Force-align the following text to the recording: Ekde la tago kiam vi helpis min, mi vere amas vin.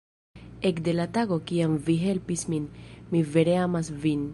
Ekde 0.69 0.95
la 0.95 1.05
tago 1.19 1.37
kiam 1.51 1.77
vi 1.91 1.99
helpis 2.07 2.49
min, 2.55 2.69
mi 3.13 3.27
vere 3.37 3.59
amas 3.69 3.97
vin. 4.07 4.27